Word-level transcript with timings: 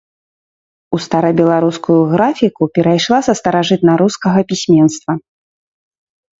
У 0.97 0.99
старабеларускую 1.05 1.99
графіку 2.15 2.63
перайшла 2.79 3.19
са 3.29 3.37
старажытнарускага 3.43 4.39
пісьменства. 4.55 5.11